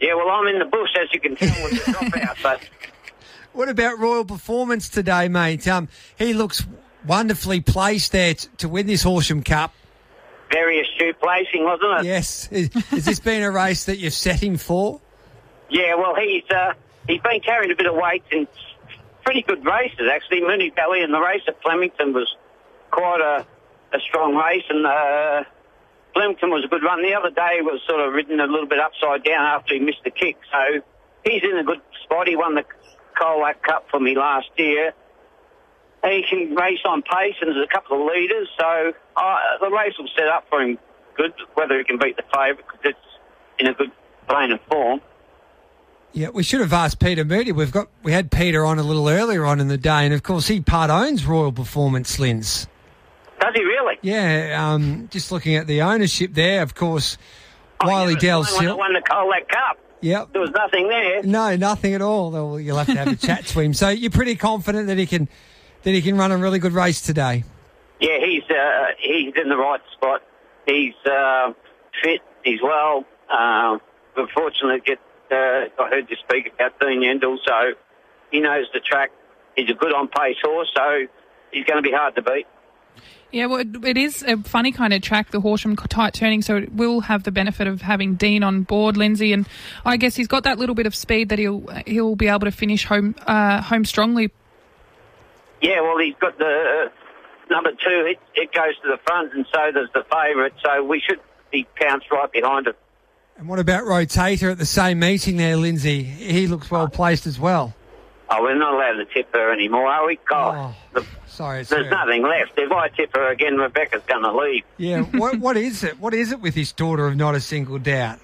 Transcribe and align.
Yeah, 0.00 0.14
well, 0.14 0.28
I'm 0.30 0.46
in 0.46 0.58
the 0.58 0.64
bush, 0.64 0.90
as 1.00 1.08
you 1.12 1.20
can 1.20 1.36
tell 1.36 1.62
with 1.64 1.84
the 1.84 1.92
dropout, 1.92 2.42
but 2.42 2.60
What 3.52 3.68
about 3.68 3.98
Royal 3.98 4.24
Performance 4.24 4.88
today, 4.88 5.28
mate? 5.28 5.66
Um, 5.68 5.88
he 6.16 6.32
looks 6.34 6.64
wonderfully 7.06 7.60
placed 7.60 8.12
there 8.12 8.34
t- 8.34 8.48
to 8.58 8.68
win 8.68 8.86
this 8.86 9.02
Horsham 9.02 9.42
Cup. 9.42 9.74
very 10.52 10.80
astute 10.80 11.18
placing, 11.20 11.64
wasn't 11.64 12.00
it? 12.00 12.04
Yes. 12.04 12.48
Is- 12.52 12.70
Has 12.90 13.04
this 13.04 13.18
been 13.20 13.42
a 13.42 13.50
race 13.50 13.84
that 13.86 13.98
you've 13.98 14.14
set 14.14 14.40
him 14.42 14.56
for? 14.56 15.00
Yeah, 15.68 15.94
well, 15.96 16.14
he's 16.14 16.44
uh, 16.50 16.74
he's 17.08 17.20
been 17.22 17.40
carrying 17.40 17.70
a 17.72 17.76
bit 17.76 17.86
of 17.86 17.94
weight 17.94 18.22
in 18.30 18.46
pretty 19.24 19.42
good 19.42 19.64
races 19.64 20.08
actually. 20.12 20.40
Moonee 20.40 20.74
Valley 20.74 21.02
and 21.02 21.12
the 21.12 21.20
race 21.20 21.42
at 21.46 21.60
Flemington 21.62 22.12
was 22.12 22.34
quite 22.90 23.20
a, 23.20 23.46
a 23.96 24.00
strong 24.00 24.34
race, 24.36 24.64
and 24.68 24.86
uh, 24.86 25.44
Flemington 26.14 26.50
was 26.50 26.64
a 26.64 26.68
good 26.68 26.82
run. 26.82 27.02
The 27.02 27.14
other 27.14 27.30
day 27.30 27.60
was 27.60 27.80
sort 27.88 28.00
of 28.00 28.12
ridden 28.12 28.40
a 28.40 28.46
little 28.46 28.66
bit 28.66 28.78
upside 28.78 29.24
down 29.24 29.44
after 29.46 29.74
he 29.74 29.80
missed 29.80 30.02
the 30.04 30.10
kick, 30.10 30.36
so 30.50 30.82
he's 31.24 31.42
in 31.42 31.56
a 31.56 31.64
good 31.64 31.80
spot. 32.04 32.26
He 32.26 32.36
won 32.36 32.54
the 32.54 32.64
Colac 33.20 33.62
Cup 33.62 33.86
for 33.90 34.00
me 34.00 34.16
last 34.16 34.48
year. 34.56 34.92
He 36.02 36.24
can 36.28 36.54
race 36.54 36.80
on 36.84 37.02
pace, 37.02 37.36
and 37.40 37.54
there's 37.54 37.64
a 37.64 37.72
couple 37.72 38.00
of 38.00 38.08
leaders, 38.12 38.48
so 38.58 38.92
uh, 39.16 39.36
the 39.60 39.70
race 39.70 39.94
will 39.98 40.08
set 40.16 40.28
up 40.28 40.46
for 40.48 40.62
him 40.62 40.78
good. 41.16 41.32
Whether 41.54 41.78
he 41.78 41.84
can 41.84 41.98
beat 41.98 42.16
the 42.16 42.24
favourite, 42.34 42.64
because 42.66 42.80
it's 42.84 42.98
in 43.58 43.66
a 43.66 43.74
good 43.74 43.92
vein 44.28 44.52
of 44.52 44.60
form. 44.62 45.00
Yeah, 46.12 46.30
we 46.30 46.42
should 46.42 46.60
have 46.60 46.72
asked 46.72 46.98
Peter 46.98 47.24
Moody. 47.24 47.52
We've 47.52 47.70
got 47.70 47.88
we 48.02 48.12
had 48.12 48.30
Peter 48.30 48.64
on 48.64 48.78
a 48.78 48.82
little 48.82 49.08
earlier 49.08 49.44
on 49.44 49.60
in 49.60 49.68
the 49.68 49.78
day, 49.78 50.06
and 50.06 50.14
of 50.14 50.22
course 50.22 50.48
he 50.48 50.60
part 50.60 50.90
owns 50.90 51.26
Royal 51.26 51.52
Performance 51.52 52.16
Lins. 52.16 52.66
Does 53.40 53.54
he 53.54 53.62
really? 53.64 53.98
Yeah, 54.02 54.72
um, 54.74 55.08
just 55.10 55.32
looking 55.32 55.56
at 55.56 55.66
the 55.66 55.82
ownership 55.82 56.32
there, 56.34 56.62
of 56.62 56.74
course, 56.74 57.16
Oh, 57.82 57.86
Wiley 57.88 58.12
yeah, 58.14 58.18
Dell 58.20 58.42
the 58.42 58.52
one 58.54 58.64
that 58.64 58.70
Sil. 58.72 58.78
won 58.78 58.92
the 58.92 59.00
Colac 59.00 59.48
Cup. 59.48 59.78
Yep. 60.02 60.32
There 60.32 60.40
was 60.42 60.50
nothing 60.50 60.88
there. 60.88 61.22
No, 61.22 61.56
nothing 61.56 61.94
at 61.94 62.02
all. 62.02 62.30
Well, 62.30 62.60
you'll 62.60 62.76
have 62.76 62.86
to 62.86 62.94
have 62.94 63.08
a 63.08 63.16
chat 63.26 63.46
to 63.46 63.60
him. 63.60 63.72
So 63.74 63.88
you're 63.88 64.10
pretty 64.10 64.34
confident 64.36 64.86
that 64.88 64.98
he 64.98 65.06
can 65.06 65.28
that 65.82 65.90
he 65.92 66.02
can 66.02 66.16
run 66.18 66.30
a 66.32 66.36
really 66.38 66.58
good 66.58 66.72
race 66.72 67.00
today. 67.00 67.44
Yeah, 68.00 68.18
he's 68.24 68.42
uh, 68.50 68.86
he's 68.98 69.32
in 69.42 69.48
the 69.48 69.56
right 69.56 69.80
spot. 69.94 70.22
He's 70.66 70.94
uh, 71.06 71.52
fit. 72.02 72.20
He's 72.44 72.60
well. 72.62 73.04
Uh, 73.30 73.78
unfortunately, 74.16 74.80
get 74.84 74.98
uh, 75.30 75.82
I 75.82 75.88
heard 75.90 76.10
you 76.10 76.16
speak 76.28 76.52
about 76.54 76.78
Dean 76.80 77.00
Yendall, 77.02 77.36
so 77.46 77.72
he 78.30 78.40
knows 78.40 78.66
the 78.74 78.80
track. 78.80 79.10
He's 79.56 79.70
a 79.70 79.74
good 79.74 79.92
on 79.94 80.08
pace 80.08 80.36
horse, 80.42 80.70
so 80.74 81.06
he's 81.52 81.64
going 81.64 81.82
to 81.82 81.88
be 81.88 81.94
hard 81.94 82.14
to 82.16 82.22
beat. 82.22 82.46
Yeah, 83.32 83.46
well, 83.46 83.60
it, 83.60 83.68
it 83.84 83.96
is 83.96 84.22
a 84.24 84.36
funny 84.38 84.72
kind 84.72 84.92
of 84.92 85.02
track, 85.02 85.30
the 85.30 85.40
Horsham 85.40 85.76
tight 85.76 86.14
turning, 86.14 86.42
so 86.42 86.56
it 86.56 86.72
will 86.72 87.00
have 87.02 87.22
the 87.22 87.30
benefit 87.30 87.68
of 87.68 87.80
having 87.80 88.16
Dean 88.16 88.42
on 88.42 88.62
board, 88.62 88.96
Lindsay, 88.96 89.32
and 89.32 89.48
I 89.84 89.96
guess 89.98 90.16
he's 90.16 90.26
got 90.26 90.42
that 90.44 90.58
little 90.58 90.74
bit 90.74 90.86
of 90.86 90.94
speed 90.96 91.28
that 91.28 91.38
he'll 91.38 91.64
he'll 91.86 92.16
be 92.16 92.26
able 92.26 92.40
to 92.40 92.50
finish 92.50 92.84
home 92.84 93.14
uh, 93.26 93.60
home 93.62 93.84
strongly. 93.84 94.32
Yeah, 95.62 95.80
well, 95.82 95.98
he's 95.98 96.14
got 96.20 96.38
the 96.38 96.44
uh, 96.86 97.52
number 97.54 97.70
two. 97.70 98.06
It, 98.08 98.18
it 98.34 98.52
goes 98.52 98.74
to 98.82 98.88
the 98.88 98.98
front, 99.06 99.32
and 99.34 99.46
so 99.52 99.70
does 99.70 99.88
the 99.94 100.04
favourite. 100.10 100.54
So 100.64 100.82
we 100.84 101.00
should 101.00 101.20
be 101.52 101.66
pounced 101.76 102.10
right 102.10 102.30
behind 102.32 102.66
it. 102.66 102.76
And 103.36 103.48
what 103.48 103.58
about 103.58 103.84
Rotator 103.84 104.50
at 104.50 104.58
the 104.58 104.66
same 104.66 104.98
meeting 104.98 105.36
there, 105.36 105.56
Lindsay? 105.56 106.02
He 106.02 106.46
looks 106.46 106.70
well 106.70 106.88
placed 106.88 107.26
as 107.26 107.38
well. 107.38 107.74
Oh, 108.28 108.42
we're 108.42 108.54
not 108.58 108.74
allowed 108.74 109.04
to 109.04 109.06
tip 109.12 109.32
her 109.34 109.52
anymore, 109.52 109.86
are 109.86 110.06
we? 110.06 110.18
God, 110.28 110.74
Oh, 110.94 111.00
the- 111.00 111.06
sorry, 111.30 111.60
it's 111.60 111.70
there's 111.70 111.86
her. 111.86 111.90
nothing 111.90 112.22
left. 112.22 112.52
If 112.56 112.70
I 112.72 112.88
tip 112.88 113.14
her 113.14 113.30
again, 113.30 113.56
Rebecca's 113.56 114.02
going 114.06 114.22
to 114.22 114.32
leave. 114.36 114.62
Yeah, 114.76 115.02
what 115.02 115.38
what 115.38 115.56
is 115.56 115.82
it? 115.84 115.98
What 116.00 116.14
is 116.14 116.32
it 116.32 116.40
with 116.40 116.54
this 116.54 116.72
daughter 116.72 117.06
of 117.06 117.16
not 117.16 117.34
a 117.34 117.40
single 117.40 117.78
doubt? 117.78 118.18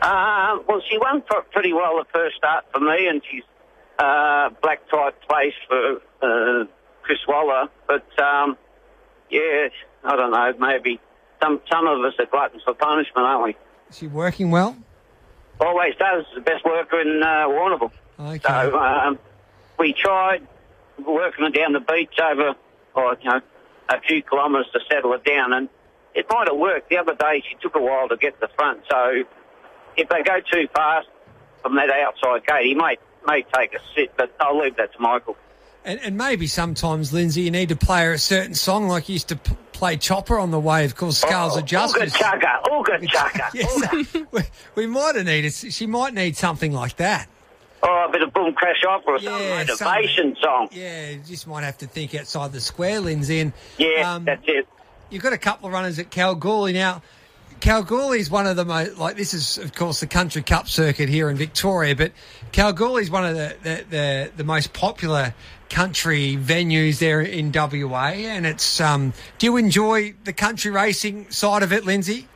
Uh, 0.00 0.58
well, 0.68 0.80
she 0.88 0.98
won 0.98 1.22
pr- 1.22 1.40
pretty 1.52 1.72
well 1.72 1.96
the 1.98 2.06
first 2.12 2.36
start 2.36 2.64
for 2.72 2.80
me, 2.80 3.08
and 3.08 3.20
she's 3.30 3.42
uh, 3.98 4.50
black 4.62 4.88
type 4.88 5.20
place 5.28 5.54
for 5.66 6.00
uh, 6.22 6.64
Chris 7.02 7.18
Waller. 7.26 7.68
But 7.86 8.06
um, 8.20 8.56
yeah, 9.30 9.68
I 10.04 10.16
don't 10.16 10.30
know. 10.30 10.54
Maybe 10.58 11.00
some 11.42 11.60
some 11.70 11.86
of 11.86 12.00
us 12.04 12.14
are 12.18 12.26
gluttons 12.26 12.62
for 12.64 12.74
punishment, 12.74 13.26
aren't 13.26 13.44
we? 13.44 13.56
Is 13.90 13.98
she 13.98 14.06
working 14.06 14.50
well? 14.50 14.76
Always 15.60 15.94
does. 15.96 16.24
The 16.34 16.40
best 16.40 16.64
worker 16.64 17.00
in 17.00 17.22
uh, 17.22 17.48
Warrnambool. 17.48 17.90
Okay. 18.20 18.40
So 18.46 18.78
um, 18.78 19.18
we 19.78 19.92
tried 19.92 20.46
working 21.06 21.44
her 21.44 21.50
down 21.50 21.72
the 21.72 21.80
beach 21.80 22.14
over, 22.22 22.54
or 22.94 23.16
you 23.20 23.30
know, 23.30 23.40
a 23.88 24.00
few 24.00 24.22
kilometres 24.22 24.66
to 24.72 24.80
settle 24.90 25.12
it 25.14 25.24
down, 25.24 25.52
and 25.52 25.68
it 26.14 26.26
might 26.30 26.48
have 26.48 26.56
worked. 26.56 26.90
The 26.90 26.98
other 26.98 27.14
day, 27.14 27.42
she 27.48 27.56
took 27.60 27.74
a 27.74 27.80
while 27.80 28.08
to 28.08 28.16
get 28.16 28.40
to 28.40 28.46
the 28.46 28.52
front. 28.54 28.82
So 28.90 29.24
if 29.96 30.08
they 30.08 30.22
go 30.22 30.40
too 30.40 30.68
fast 30.74 31.08
from 31.62 31.76
that 31.76 31.90
outside 31.90 32.46
gate, 32.46 32.66
he 32.66 32.74
may 32.74 32.96
may 33.26 33.44
take 33.54 33.74
a 33.74 33.78
sit, 33.94 34.16
but 34.16 34.34
I'll 34.40 34.58
leave 34.58 34.76
that 34.76 34.92
to 34.94 35.00
Michael. 35.00 35.36
And, 35.84 36.00
and 36.00 36.16
maybe 36.16 36.46
sometimes, 36.46 37.12
Lindsay, 37.12 37.42
you 37.42 37.50
need 37.50 37.70
to 37.70 37.76
play 37.76 38.04
her 38.04 38.12
a 38.12 38.18
certain 38.18 38.54
song 38.54 38.88
like 38.88 39.08
you 39.08 39.14
used 39.14 39.28
to 39.28 39.36
p- 39.36 39.56
play 39.72 39.96
Chopper 39.96 40.38
on 40.38 40.50
the 40.50 40.60
wave 40.60 40.94
called 40.96 41.10
oh, 41.10 41.14
Scales 41.14 41.52
oh, 41.52 41.56
oh 41.56 41.58
of 41.60 41.64
Justice. 41.64 42.12
Ooga 42.14 42.40
chugga, 42.40 42.62
ooga 42.64 43.08
chugga. 43.08 43.54
Yes, 43.54 44.26
we, 44.32 44.42
we 44.74 44.86
might 44.86 45.14
have 45.14 45.26
needed. 45.26 45.52
She 45.52 45.86
might 45.86 46.14
need 46.14 46.36
something 46.36 46.72
like 46.72 46.96
that. 46.96 47.28
Oh, 47.82 48.06
a 48.08 48.12
bit 48.12 48.22
of 48.22 48.32
boom 48.32 48.52
crash 48.54 48.82
opera 48.88 49.14
or 49.14 49.18
some 49.20 49.40
Yeah, 49.40 49.64
motivation 49.64 50.36
song. 50.42 50.68
Yeah, 50.72 51.10
you 51.10 51.20
just 51.26 51.46
might 51.46 51.62
have 51.64 51.78
to 51.78 51.86
think 51.86 52.14
outside 52.14 52.52
the 52.52 52.60
square, 52.60 53.00
Lindsay. 53.00 53.40
And 53.40 53.52
Yeah, 53.78 54.14
um, 54.14 54.24
that's 54.24 54.42
it. 54.46 54.66
you've 55.10 55.22
got 55.22 55.32
a 55.32 55.38
couple 55.38 55.68
of 55.68 55.72
runners 55.72 55.98
at 55.98 56.10
Kalgoorlie 56.10 56.72
now. 56.72 57.02
Kalgoorlie 57.60 58.20
is 58.20 58.30
one 58.30 58.46
of 58.46 58.54
the 58.56 58.64
most 58.64 58.98
like 58.98 59.16
this 59.16 59.34
is 59.34 59.58
of 59.58 59.74
course 59.74 59.98
the 59.98 60.06
country 60.06 60.42
cup 60.42 60.68
circuit 60.68 61.08
here 61.08 61.28
in 61.28 61.36
Victoria, 61.36 61.96
but 61.96 62.12
Kalgoorlie 62.52 63.02
is 63.02 63.10
one 63.10 63.24
of 63.24 63.34
the 63.34 63.56
the, 63.62 63.84
the, 63.90 64.30
the 64.38 64.44
most 64.44 64.72
popular 64.72 65.34
country 65.68 66.36
venues 66.36 66.98
there 67.00 67.20
in 67.20 67.50
WA, 67.52 68.10
and 68.10 68.46
it's 68.46 68.80
um. 68.80 69.12
Do 69.38 69.46
you 69.46 69.56
enjoy 69.56 70.14
the 70.24 70.32
country 70.32 70.70
racing 70.70 71.30
side 71.30 71.62
of 71.64 71.72
it, 71.72 71.84
Lindsay? 71.84 72.28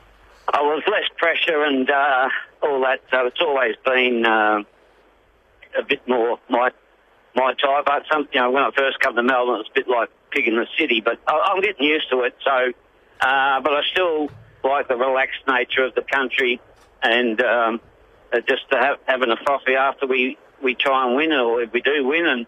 Oh, 0.55 0.69
there's 0.71 0.89
less 0.89 1.09
pressure 1.19 1.63
and 1.65 1.89
uh, 1.89 2.29
all 2.63 2.81
that, 2.81 3.01
so 3.11 3.27
it's 3.27 3.41
always 3.41 3.77
been 3.85 4.27
uh, 4.27 4.65
a 5.79 5.83
bit 5.83 6.07
more 6.07 6.39
my 6.49 6.71
my 7.35 7.55
type. 7.55 7.85
But 7.87 8.05
some, 8.11 8.29
you 8.33 8.41
know, 8.41 8.51
when 8.51 8.63
I 8.63 8.71
first 8.77 9.01
come 9.01 9.17
to 9.17 9.23
Melbourne, 9.23 9.61
it's 9.61 9.71
a 9.71 9.75
bit 9.75 9.89
like 9.89 10.11
pig 10.31 10.49
in 10.49 10.57
the 10.57 10.67
city, 10.79 11.01
but 11.01 11.19
I, 11.27 11.53
I'm 11.53 11.63
getting 11.63 11.87
used 11.87 12.11
to 12.11 12.21
it. 12.23 12.37
So, 12.45 12.73
uh, 13.21 13.61
but 13.61 13.73
I 13.73 13.83
still 13.91 14.29
like 14.65 14.89
the 14.89 14.97
relaxed 14.97 15.47
nature 15.49 15.85
of 15.85 15.95
the 15.95 16.03
country 16.03 16.61
and 17.03 17.41
um, 17.43 17.81
uh, 18.33 18.41
just 18.41 18.63
have, 18.71 18.99
having 19.07 19.31
a 19.31 19.37
coffee 19.45 19.75
after 19.75 20.07
we 20.07 20.39
we 20.63 20.75
try 20.75 21.07
and 21.07 21.17
win, 21.17 21.33
or 21.33 21.63
if 21.63 21.73
we 21.73 21.81
do 21.81 22.07
win, 22.07 22.27
and 22.27 22.47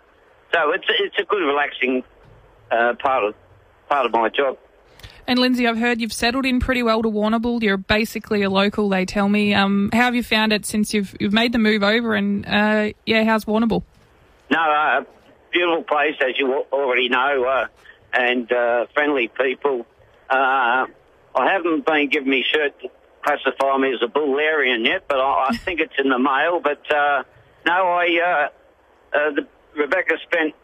so 0.53 0.71
it's 0.73 0.87
it's 0.89 1.19
a 1.19 1.25
good 1.25 1.43
relaxing 1.43 2.05
uh, 2.71 2.95
part 2.95 3.25
of 3.25 3.35
part 3.89 4.07
of 4.07 4.13
my 4.13 4.29
job. 4.29 4.59
And 5.27 5.39
Lindsay, 5.39 5.67
I've 5.67 5.79
heard 5.79 6.01
you've 6.01 6.13
settled 6.13 6.45
in 6.45 6.61
pretty 6.61 6.83
well 6.83 7.03
to 7.03 7.09
Warrnambool. 7.09 7.63
You're 7.63 7.79
basically 7.79 8.43
a 8.43 8.51
local, 8.51 8.91
they 8.91 9.07
tell 9.07 9.29
me. 9.29 9.55
Um, 9.55 9.89
how 9.93 10.03
have 10.03 10.15
you 10.15 10.23
found 10.23 10.53
it 10.53 10.67
since 10.67 10.93
you've 10.93 11.17
you've 11.19 11.33
made 11.33 11.53
the 11.53 11.59
move 11.59 11.83
over? 11.83 12.15
And 12.15 12.47
uh, 12.47 12.93
yeah, 13.07 13.25
how's 13.25 13.47
Warrnambool? 13.47 13.83
No, 14.51 14.59
uh, 14.59 15.05
beautiful 15.51 15.83
place, 15.85 16.17
as 16.21 16.39
you 16.39 16.65
already 16.71 17.09
know, 17.09 17.45
uh, 17.45 17.67
and 18.13 18.51
uh, 18.53 18.87
friendly 18.93 19.29
people. 19.29 19.87
Uh, 20.29 20.87
I 21.35 21.53
haven't 21.53 21.87
been 21.87 22.11
given 22.11 22.29
me 22.29 22.45
shirt 22.53 22.79
to 22.83 22.89
classify 23.25 23.79
me 23.79 23.95
as 23.95 24.03
a 24.03 24.07
Bullarian 24.07 24.85
yet, 24.85 25.05
but 25.09 25.19
I, 25.21 25.47
I 25.49 25.57
think 25.57 25.81
it's 25.81 25.95
in 25.99 26.11
the 26.11 26.19
mail. 26.19 26.61
But 26.61 26.83
uh, 26.95 27.23
no, 27.67 27.73
I 27.73 28.51
the, 29.13 29.47
Rebecca 29.75 30.17
spent 30.23 30.55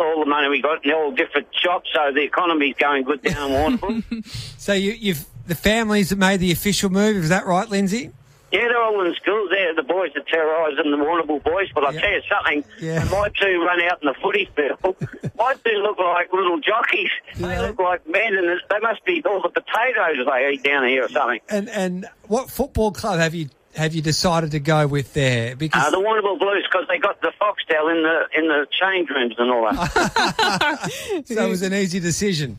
all 0.00 0.20
the 0.20 0.28
money 0.30 0.48
we 0.48 0.60
got 0.62 0.84
in 0.84 0.92
all 0.92 1.12
different 1.12 1.48
shops, 1.52 1.88
so 1.94 2.12
the 2.12 2.22
economy's 2.22 2.74
going 2.78 3.04
good 3.04 3.22
down 3.22 3.50
in 3.50 3.78
Warrnambool. 3.78 4.26
So 4.58 4.72
you, 4.72 4.92
you've 4.92 5.26
the 5.46 5.54
families 5.54 6.10
that 6.10 6.18
made 6.18 6.38
the 6.40 6.52
official 6.52 6.90
move. 6.90 7.16
Is 7.24 7.28
that 7.30 7.46
right, 7.46 7.68
Lindsay? 7.68 8.10
Yeah, 8.52 8.66
they're 8.66 8.82
all 8.82 9.04
in 9.06 9.14
school. 9.14 9.46
They're 9.48 9.74
the 9.76 9.84
boys 9.84 10.10
that 10.16 10.26
terrorising 10.26 10.90
the 10.90 10.96
Warrnambool 10.96 11.42
boys. 11.44 11.68
But 11.72 11.84
I'll 11.84 11.94
Yeah. 11.94 12.00
tell 12.00 12.10
you 12.12 12.22
something. 12.28 12.64
Yeah. 12.80 13.04
My 13.04 13.28
two 13.40 13.62
run 13.64 13.80
out 13.82 14.02
in 14.02 14.08
the 14.08 14.14
footy 14.20 14.48
field. 14.56 14.96
My 15.38 15.54
two 15.64 15.76
look 15.78 15.98
like 15.98 16.32
little 16.32 16.58
jockeys. 16.60 17.10
Yeah. 17.36 17.46
They 17.48 17.58
look 17.60 17.78
like 17.78 18.06
men, 18.08 18.34
and 18.36 18.48
they 18.48 18.78
must 18.82 19.04
be 19.04 19.22
all 19.24 19.40
the 19.40 19.50
potatoes 19.50 20.26
they 20.26 20.50
eat 20.52 20.64
down 20.64 20.86
here 20.88 21.04
or 21.04 21.08
something. 21.08 21.40
And 21.48 21.68
and 21.68 22.06
what 22.26 22.50
football 22.50 22.90
club 22.90 23.20
have 23.20 23.34
you 23.36 23.50
have 23.74 23.94
you 23.94 24.02
decided 24.02 24.50
to 24.52 24.60
go 24.60 24.86
with 24.86 25.12
there? 25.14 25.54
Because 25.56 25.84
Uh, 25.86 25.90
the 25.90 25.98
Warrnambool 25.98 26.38
Blues 26.38 26.66
because 26.70 26.86
they 26.88 26.98
got 26.98 27.20
the 27.20 27.32
Foxtel 27.40 27.90
in 27.94 28.02
the 28.02 28.38
in 28.38 28.48
the 28.48 28.66
change 28.80 29.08
rooms 29.10 29.34
and 29.38 29.50
all 29.50 29.70
that. 29.70 30.90
so 31.24 31.46
it 31.46 31.48
was 31.48 31.62
an 31.62 31.72
easy 31.74 32.00
decision. 32.00 32.58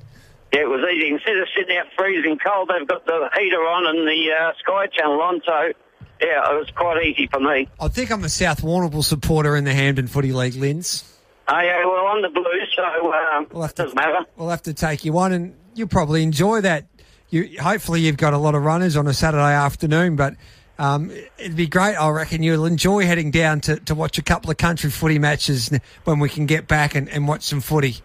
yeah, 0.53 0.61
it 0.61 0.69
was 0.69 0.81
easy. 0.93 1.09
Instead 1.09 1.37
of 1.37 1.47
sitting 1.57 1.77
out 1.77 1.87
freezing 1.97 2.37
cold, 2.45 2.69
they've 2.73 2.87
got 2.87 3.05
the 3.05 3.29
heater 3.37 3.57
on 3.57 3.87
and 3.87 4.07
the 4.07 4.31
uh, 4.39 4.51
Sky 4.59 4.87
Channel 4.87 5.21
on. 5.21 5.41
So 5.45 5.73
yeah, 6.21 6.51
it 6.51 6.55
was 6.59 6.69
quite 6.75 7.03
easy 7.05 7.27
for 7.27 7.39
me. 7.39 7.67
I 7.79 7.87
think 7.87 8.11
I'm 8.11 8.23
a 8.23 8.29
South 8.29 8.61
Warrnambool 8.61 9.03
supporter 9.03 9.55
in 9.55 9.63
the 9.63 9.73
Hampden 9.73 10.07
Footy 10.07 10.31
League, 10.33 10.55
Linz. 10.55 11.03
Oh 11.47 11.59
yeah, 11.59 11.83
well 11.85 12.07
I'm 12.07 12.21
the 12.21 12.29
Blues, 12.29 12.71
so 12.75 13.11
um, 13.13 13.47
We'll 13.51 13.63
have 13.63 13.75
to- 13.75 13.83
doesn't 13.83 13.95
matter. 13.95 14.25
We'll 14.37 14.49
have 14.49 14.61
to 14.63 14.73
take 14.73 15.03
you 15.03 15.17
on, 15.17 15.33
and 15.33 15.55
you'll 15.75 15.87
probably 15.89 16.23
enjoy 16.23 16.61
that. 16.61 16.85
You 17.29 17.59
hopefully 17.61 18.01
you've 18.01 18.17
got 18.17 18.33
a 18.33 18.37
lot 18.37 18.55
of 18.55 18.63
runners 18.63 18.95
on 18.97 19.07
a 19.07 19.13
Saturday 19.13 19.53
afternoon, 19.53 20.15
but 20.17 20.35
Um, 20.81 21.11
it'd 21.37 21.55
be 21.55 21.67
great, 21.67 21.95
I 21.95 22.09
reckon. 22.09 22.41
You'll 22.41 22.65
enjoy 22.65 23.05
heading 23.05 23.29
down 23.29 23.61
to, 23.61 23.79
to 23.81 23.93
watch 23.93 24.17
a 24.17 24.23
couple 24.23 24.49
of 24.49 24.57
country 24.57 24.89
footy 24.89 25.19
matches 25.19 25.69
when 26.05 26.17
we 26.17 26.27
can 26.27 26.47
get 26.47 26.67
back 26.67 26.95
and, 26.95 27.07
and 27.07 27.27
watch 27.27 27.43
some 27.43 27.61
footy. 27.61 27.97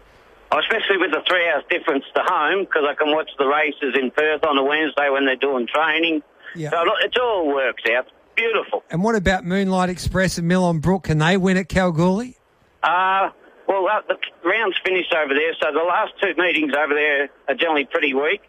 Especially 0.51 0.97
with 0.97 1.09
the 1.09 1.23
three 1.27 1.49
hours 1.49 1.63
difference 1.71 2.05
to 2.13 2.21
home, 2.23 2.65
because 2.65 2.83
I 2.87 2.93
can 2.93 3.15
watch 3.15 3.31
the 3.39 3.47
races 3.47 3.95
in 3.99 4.11
Perth 4.11 4.45
on 4.45 4.59
a 4.59 4.63
Wednesday 4.63 5.09
when 5.09 5.25
they're 5.25 5.35
doing 5.35 5.65
training. 5.65 6.21
Yeah. 6.55 6.69
So 6.69 6.83
it 7.03 7.17
all 7.17 7.47
works 7.47 7.81
out. 7.95 8.09
Beautiful. 8.35 8.83
And 8.91 9.03
what 9.03 9.15
about 9.15 9.43
Moonlight 9.43 9.89
Express 9.89 10.37
and 10.37 10.47
Millon 10.47 10.77
Brook? 10.77 11.05
Can 11.05 11.17
they 11.17 11.35
win 11.35 11.57
at 11.57 11.69
Kalgoorlie? 11.69 12.37
Uh, 12.83 13.31
well, 13.67 13.87
uh, 13.87 14.01
the 14.07 14.17
round's 14.47 14.77
finished 14.85 15.11
over 15.15 15.33
there, 15.33 15.55
so 15.59 15.71
the 15.73 15.83
last 15.83 16.13
two 16.21 16.39
meetings 16.39 16.73
over 16.77 16.93
there 16.93 17.29
are 17.47 17.55
generally 17.55 17.85
pretty 17.85 18.13
weak, 18.13 18.41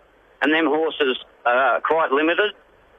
and 0.42 0.52
them 0.52 0.66
horses 0.66 1.16
are 1.46 1.80
quite 1.80 2.12
limited. 2.12 2.52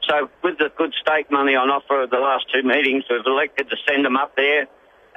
So 0.07 0.29
with 0.43 0.57
the 0.57 0.71
good 0.77 0.93
stake 1.01 1.31
money 1.31 1.55
on 1.55 1.69
offer 1.69 2.03
of 2.03 2.09
the 2.09 2.19
last 2.19 2.45
two 2.53 2.63
meetings, 2.67 3.03
we've 3.09 3.25
elected 3.25 3.69
to 3.69 3.75
send 3.87 4.05
them 4.05 4.15
up 4.15 4.35
there, 4.35 4.67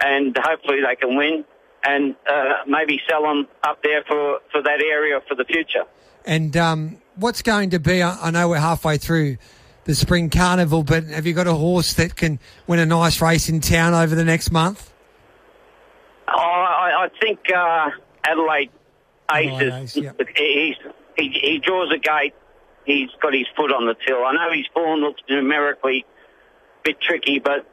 and 0.00 0.36
hopefully 0.36 0.78
they 0.86 0.96
can 0.96 1.16
win, 1.16 1.44
and 1.84 2.14
uh, 2.28 2.64
maybe 2.66 3.00
sell 3.08 3.22
them 3.22 3.48
up 3.62 3.82
there 3.82 4.04
for, 4.06 4.40
for 4.50 4.62
that 4.62 4.80
area 4.80 5.20
for 5.28 5.34
the 5.34 5.44
future. 5.44 5.84
And 6.24 6.56
um, 6.56 6.98
what's 7.16 7.42
going 7.42 7.70
to 7.70 7.80
be? 7.80 8.02
I 8.02 8.30
know 8.30 8.48
we're 8.48 8.58
halfway 8.58 8.98
through 8.98 9.38
the 9.84 9.94
spring 9.94 10.30
carnival, 10.30 10.82
but 10.82 11.04
have 11.04 11.26
you 11.26 11.32
got 11.32 11.46
a 11.46 11.54
horse 11.54 11.94
that 11.94 12.14
can 12.14 12.38
win 12.66 12.78
a 12.78 12.86
nice 12.86 13.20
race 13.20 13.48
in 13.48 13.60
town 13.60 13.94
over 13.94 14.14
the 14.14 14.24
next 14.24 14.52
month? 14.52 14.92
Oh, 16.28 16.38
I, 16.38 17.06
I 17.06 17.08
think 17.20 17.40
uh, 17.54 17.90
Adelaide 18.24 18.70
Adelaide 19.28 19.72
Aces. 19.72 19.96
Ace, 19.96 20.02
yep. 20.04 20.20
He's 20.36 20.76
he, 21.16 21.28
he 21.28 21.58
draws 21.58 21.92
a 21.92 21.98
gate. 21.98 22.34
He's 22.84 23.10
got 23.20 23.32
his 23.34 23.46
foot 23.56 23.72
on 23.72 23.86
the 23.86 23.94
till. 24.06 24.24
I 24.24 24.32
know 24.32 24.52
his 24.52 24.66
form 24.74 25.00
looks 25.00 25.22
numerically 25.28 26.04
a 26.04 26.82
bit 26.82 27.00
tricky, 27.00 27.38
but 27.38 27.66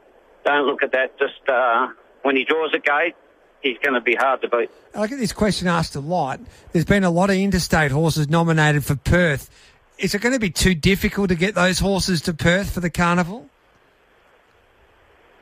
don't 0.44 0.66
look 0.66 0.82
at 0.82 0.92
that. 0.92 1.18
Just 1.18 1.48
uh, 1.48 1.88
when 2.22 2.36
he 2.36 2.44
draws 2.44 2.72
a 2.74 2.78
gate, 2.78 3.14
he's 3.60 3.78
going 3.78 3.94
to 3.94 4.00
be 4.00 4.14
hard 4.14 4.42
to 4.42 4.48
beat. 4.48 4.70
I 4.94 5.06
get 5.06 5.18
this 5.18 5.32
question 5.32 5.68
asked 5.68 5.96
a 5.96 6.00
lot. 6.00 6.40
There's 6.72 6.84
been 6.84 7.04
a 7.04 7.10
lot 7.10 7.30
of 7.30 7.36
interstate 7.36 7.90
horses 7.90 8.28
nominated 8.28 8.84
for 8.84 8.96
Perth. 8.96 9.50
Is 9.98 10.14
it 10.14 10.22
going 10.22 10.32
to 10.32 10.40
be 10.40 10.50
too 10.50 10.74
difficult 10.74 11.28
to 11.28 11.34
get 11.34 11.54
those 11.54 11.78
horses 11.78 12.22
to 12.22 12.34
Perth 12.34 12.70
for 12.70 12.80
the 12.80 12.90
carnival? 12.90 13.50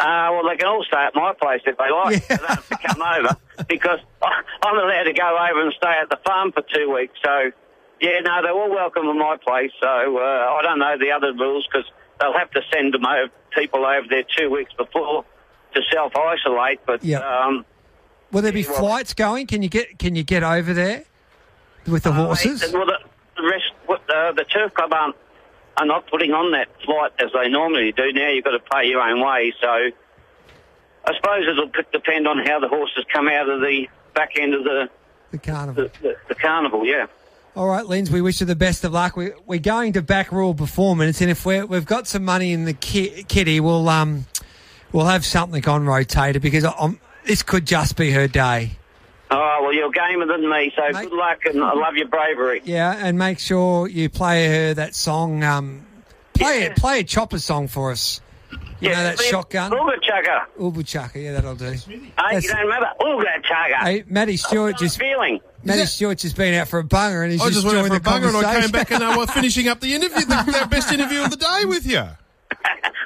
Uh, 0.00 0.30
well, 0.30 0.48
they 0.48 0.56
can 0.56 0.68
all 0.68 0.84
stay 0.84 0.96
at 0.96 1.14
my 1.14 1.32
place 1.40 1.60
if 1.66 1.76
they 1.76 1.90
like. 1.90 2.22
Yeah. 2.22 2.36
They 2.36 2.36
don't 2.36 2.48
have 2.48 2.68
to 2.68 2.78
come 2.78 3.02
over 3.02 3.36
because 3.68 3.98
I'm 4.62 4.76
allowed 4.76 5.04
to 5.04 5.12
go 5.12 5.48
over 5.50 5.62
and 5.62 5.72
stay 5.76 5.94
at 6.00 6.08
the 6.08 6.18
farm 6.24 6.52
for 6.52 6.62
two 6.62 6.92
weeks. 6.92 7.14
So, 7.24 7.50
yeah, 8.00 8.20
no, 8.20 8.42
they're 8.42 8.52
all 8.52 8.70
welcome 8.70 9.06
at 9.08 9.14
my 9.16 9.36
place. 9.36 9.72
So 9.80 9.86
uh, 9.88 10.20
I 10.20 10.60
don't 10.62 10.78
know 10.78 10.96
the 10.98 11.10
other 11.12 11.32
rules 11.32 11.66
because 11.70 11.90
they'll 12.20 12.36
have 12.38 12.50
to 12.52 12.62
send 12.72 12.94
them 12.94 13.04
over, 13.06 13.30
people 13.54 13.84
over 13.84 14.06
there 14.08 14.24
two 14.36 14.50
weeks 14.50 14.72
before 14.74 15.24
to 15.74 15.80
self 15.92 16.14
isolate. 16.16 16.80
But 16.86 17.04
Yeah. 17.04 17.18
um, 17.18 17.64
Will 18.32 18.42
there 18.42 18.52
be 18.52 18.64
well- 18.64 18.78
flights 18.78 19.14
going? 19.14 19.46
Can 19.46 19.62
you 19.62 19.68
get 19.68 19.98
Can 19.98 20.14
you 20.14 20.22
get 20.22 20.42
over 20.42 20.72
there 20.74 21.04
with 21.86 22.02
the 22.02 22.12
horses? 22.12 22.62
Well, 22.72 22.86
the, 22.86 22.98
the 23.36 23.42
rest, 23.42 23.72
uh, 23.88 24.32
the 24.32 24.44
turf 24.44 24.74
club 24.74 24.92
aren't, 24.92 25.16
are 25.76 25.86
not 25.86 26.06
putting 26.10 26.32
on 26.32 26.52
that 26.52 26.68
flight 26.84 27.12
as 27.18 27.30
they 27.32 27.48
normally 27.48 27.92
do. 27.92 28.12
Now 28.12 28.28
you've 28.30 28.44
got 28.44 28.50
to 28.52 28.58
pay 28.60 28.86
your 28.88 29.00
own 29.00 29.20
way. 29.24 29.52
So 29.60 29.68
I 29.68 31.14
suppose 31.16 31.46
it'll 31.48 31.70
depend 31.92 32.28
on 32.28 32.38
how 32.46 32.60
the 32.60 32.68
horses 32.68 33.04
come 33.12 33.28
out 33.28 33.48
of 33.48 33.60
the 33.60 33.86
back 34.14 34.32
end 34.38 34.54
of 34.54 34.64
the, 34.64 34.90
The 35.30 35.38
carnival. 35.38 35.84
the, 35.84 35.90
the, 36.02 36.16
the 36.28 36.34
carnival. 36.34 36.84
Yeah. 36.84 37.06
All 37.58 37.66
right, 37.66 37.84
Linz, 37.84 38.08
we 38.08 38.20
wish 38.22 38.38
you 38.38 38.46
the 38.46 38.54
best 38.54 38.84
of 38.84 38.92
luck. 38.92 39.16
We, 39.16 39.32
we're 39.44 39.58
going 39.58 39.94
to 39.94 40.00
back 40.00 40.30
Royal 40.30 40.54
Performance, 40.54 41.20
and 41.20 41.28
if 41.28 41.44
we're, 41.44 41.66
we've 41.66 41.84
got 41.84 42.06
some 42.06 42.24
money 42.24 42.52
in 42.52 42.66
the 42.66 42.72
ki- 42.72 43.24
kitty, 43.26 43.58
we'll 43.58 43.88
um 43.88 44.26
we'll 44.92 45.06
have 45.06 45.26
something 45.26 45.66
on 45.68 45.84
rotator 45.84 46.40
because 46.40 46.64
I'm, 46.64 47.00
this 47.26 47.42
could 47.42 47.66
just 47.66 47.96
be 47.96 48.12
her 48.12 48.28
day. 48.28 48.78
Oh 49.32 49.58
well, 49.60 49.72
you're 49.74 49.90
gamer 49.90 50.26
than 50.26 50.48
me. 50.48 50.72
So 50.76 50.82
Mate. 50.92 51.10
good 51.10 51.18
luck, 51.18 51.38
and 51.46 51.60
I 51.64 51.72
love 51.74 51.96
your 51.96 52.06
bravery. 52.06 52.62
Yeah, 52.64 52.94
and 52.96 53.18
make 53.18 53.40
sure 53.40 53.88
you 53.88 54.08
play 54.08 54.46
her 54.46 54.74
that 54.74 54.94
song. 54.94 55.42
Um, 55.42 55.84
play 56.34 56.60
Yeah. 56.60 56.66
it, 56.66 56.76
play 56.76 57.00
a 57.00 57.02
chopper 57.02 57.40
song 57.40 57.66
for 57.66 57.90
us. 57.90 58.20
You 58.78 58.90
know 58.90 58.94
that 59.02 59.18
shotgun, 59.18 59.72
Ooga. 59.72 60.44
Ubuchaka. 60.60 61.16
Yeah, 61.16 61.32
that'll 61.32 61.56
do. 61.56 61.72
Hey, 61.72 62.12
That's- 62.16 62.44
you 62.44 62.50
don't 62.50 62.60
remember? 62.60 62.88
Ooga. 63.00 63.82
Hey, 63.82 64.04
Matty 64.06 64.36
Stewart 64.36 64.78
just 64.78 64.96
feeling? 64.96 65.40
Matty 65.68 65.80
that- 65.80 65.86
Stewart 65.88 66.18
just 66.18 66.36
been 66.36 66.54
out 66.54 66.68
for 66.68 66.78
a 66.78 66.84
bunger, 66.84 67.22
and 67.22 67.32
he's 67.32 67.40
I 67.40 67.46
just, 67.48 67.62
just 67.62 67.66
went 67.66 67.78
out 67.78 67.82
joined 67.88 67.92
for 67.92 67.96
a 67.96 68.00
the 68.00 68.26
bugger 68.26 68.28
and 68.28 68.36
I 68.36 68.40
came 68.60 68.70
conversation. 68.70 68.70
back 68.72 68.90
and 68.90 69.02
they 69.02 69.16
were 69.16 69.26
finishing 69.32 69.68
up 69.68 69.80
the 69.80 69.94
interview, 69.94 70.24
the, 70.24 70.58
the 70.62 70.68
best 70.70 70.92
interview 70.92 71.22
of 71.22 71.30
the 71.30 71.36
day 71.36 71.64
with 71.64 71.86
you. 71.86 71.98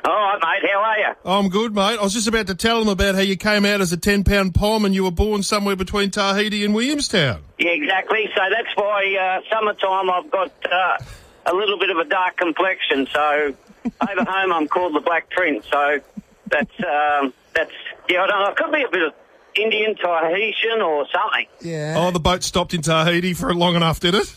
All 0.04 0.12
right, 0.12 0.38
mate. 0.62 0.70
How 0.70 0.80
are 0.80 0.98
you? 0.98 1.14
I'm 1.24 1.48
good, 1.48 1.74
mate. 1.74 1.98
I 1.98 2.02
was 2.02 2.12
just 2.12 2.26
about 2.26 2.48
to 2.48 2.54
tell 2.56 2.80
them 2.80 2.88
about 2.88 3.14
how 3.14 3.20
you 3.20 3.36
came 3.36 3.64
out 3.64 3.80
as 3.80 3.92
a 3.92 3.96
10 3.96 4.24
pound 4.24 4.54
pom 4.54 4.84
and 4.84 4.94
you 4.94 5.04
were 5.04 5.12
born 5.12 5.42
somewhere 5.44 5.76
between 5.76 6.10
Tahiti 6.10 6.64
and 6.64 6.74
Williamstown. 6.74 7.40
Yeah, 7.58 7.70
exactly. 7.70 8.28
So 8.34 8.40
that's 8.50 8.74
why 8.76 9.14
uh, 9.14 9.54
summertime 9.54 10.10
I've 10.10 10.28
got 10.30 10.50
uh, 10.70 10.98
a 11.46 11.54
little 11.54 11.78
bit 11.78 11.90
of 11.90 11.98
a 11.98 12.04
dark 12.04 12.36
complexion. 12.36 13.06
So 13.12 13.54
over 14.08 14.24
home 14.24 14.52
I'm 14.52 14.66
called 14.66 14.94
the 14.94 15.00
Black 15.00 15.30
Prince. 15.30 15.66
So 15.70 16.00
that's 16.48 16.74
um, 16.80 17.32
that's 17.54 17.70
yeah. 18.08 18.22
I 18.22 18.26
don't 18.26 18.40
know. 18.40 18.48
It 18.50 18.56
could 18.56 18.72
be 18.72 18.82
a 18.82 18.88
bit 18.90 19.02
of 19.02 19.14
Indian 19.56 19.94
Tahitian 19.96 20.80
or 20.82 21.06
something. 21.12 21.46
Yeah. 21.60 21.94
Oh, 21.98 22.10
the 22.10 22.20
boat 22.20 22.42
stopped 22.42 22.74
in 22.74 22.82
Tahiti 22.82 23.34
for 23.34 23.54
long 23.54 23.74
enough, 23.76 24.00
did 24.00 24.14
it? 24.14 24.34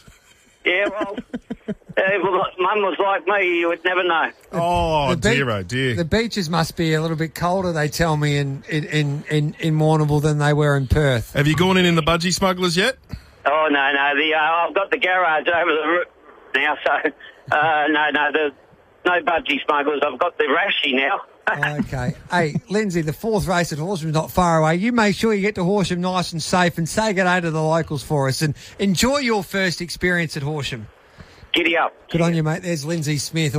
Yeah. 0.65 0.89
Well, 0.89 1.15
uh, 1.69 2.01
well 2.23 2.45
Mum 2.59 2.81
was 2.81 2.97
like 2.99 3.25
me. 3.27 3.59
You 3.59 3.69
would 3.69 3.83
never 3.83 4.03
know. 4.03 4.31
Oh, 4.51 5.09
The 5.11 5.15
beach- 5.17 5.37
dear, 5.37 5.49
oh, 5.51 5.63
dear. 5.63 5.95
The 5.95 6.05
beaches 6.05 6.49
must 6.49 6.75
be 6.75 6.93
a 6.93 7.01
little 7.01 7.17
bit 7.17 7.35
colder, 7.35 7.71
they 7.71 7.87
tell 7.87 8.17
me, 8.17 8.37
in 8.37 8.63
in 8.69 8.83
in 8.85 9.23
in, 9.29 9.55
in 9.59 9.75
Warrnambool 9.77 10.21
than 10.21 10.37
they 10.39 10.53
were 10.53 10.75
in 10.75 10.87
Perth. 10.87 11.33
Have 11.33 11.47
you 11.47 11.55
gone 11.55 11.77
in 11.77 11.85
in 11.85 11.95
the 11.95 12.03
budgie 12.03 12.33
smugglers 12.33 12.75
yet? 12.75 12.97
Oh 13.45 13.67
no, 13.69 13.91
no. 13.93 14.15
The 14.15 14.33
uh, 14.33 14.67
I've 14.67 14.73
got 14.73 14.89
the 14.91 14.97
garage 14.97 15.47
over 15.47 15.71
the 15.71 15.87
roof 15.87 16.07
now. 16.55 16.75
So 16.83 16.91
uh, 17.55 17.87
no, 17.89 18.09
no. 18.11 18.31
The 18.31 18.51
no 19.05 19.21
budgie 19.21 19.63
smugglers. 19.65 20.01
I've 20.05 20.17
got 20.19 20.37
the 20.39 20.45
rashy 20.45 20.95
now. 20.95 21.21
Okay. 21.49 22.15
Hey, 22.31 22.55
Lindsay, 22.69 23.01
the 23.01 23.13
fourth 23.13 23.47
race 23.47 23.71
at 23.71 23.79
Horsham's 23.79 24.13
not 24.13 24.31
far 24.31 24.59
away. 24.59 24.75
You 24.75 24.91
make 24.91 25.15
sure 25.15 25.33
you 25.33 25.41
get 25.41 25.55
to 25.55 25.63
Horsham 25.63 26.01
nice 26.01 26.31
and 26.31 26.41
safe 26.41 26.77
and 26.77 26.87
say 26.87 27.13
good 27.13 27.25
day 27.25 27.41
to 27.41 27.51
the 27.51 27.61
locals 27.61 28.03
for 28.03 28.27
us 28.27 28.41
and 28.41 28.55
enjoy 28.79 29.17
your 29.17 29.43
first 29.43 29.81
experience 29.81 30.35
at 30.37 30.43
Horsham. 30.43 30.87
Giddy 31.53 31.77
up. 31.77 31.93
Good 32.09 32.19
on 32.19 32.35
you, 32.35 32.43
mate. 32.43 32.63
There's 32.63 32.83
Lindsay 32.83 33.17
Smith. 33.17 33.55